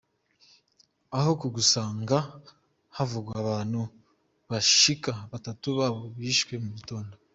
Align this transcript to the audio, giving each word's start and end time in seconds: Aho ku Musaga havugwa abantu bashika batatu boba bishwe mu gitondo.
Aho 1.17 1.31
ku 1.39 1.45
Musaga 1.55 2.19
havugwa 2.97 3.33
abantu 3.43 3.81
bashika 4.49 5.11
batatu 5.31 5.65
boba 5.77 5.87
bishwe 6.19 6.53
mu 6.63 6.69
gitondo. 6.77 7.13